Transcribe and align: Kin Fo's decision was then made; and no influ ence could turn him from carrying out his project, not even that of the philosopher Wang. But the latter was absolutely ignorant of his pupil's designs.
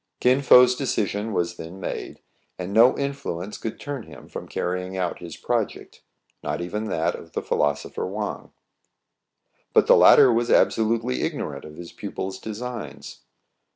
Kin 0.19 0.41
Fo's 0.41 0.73
decision 0.73 1.31
was 1.31 1.57
then 1.57 1.79
made; 1.79 2.21
and 2.57 2.73
no 2.73 2.93
influ 2.93 3.43
ence 3.43 3.59
could 3.59 3.79
turn 3.79 4.01
him 4.07 4.27
from 4.27 4.47
carrying 4.47 4.97
out 4.97 5.19
his 5.19 5.37
project, 5.37 6.01
not 6.41 6.59
even 6.59 6.85
that 6.85 7.13
of 7.13 7.33
the 7.33 7.41
philosopher 7.43 8.07
Wang. 8.07 8.51
But 9.73 9.85
the 9.85 9.95
latter 9.95 10.33
was 10.33 10.49
absolutely 10.49 11.21
ignorant 11.21 11.65
of 11.65 11.75
his 11.75 11.91
pupil's 11.91 12.39
designs. 12.39 13.25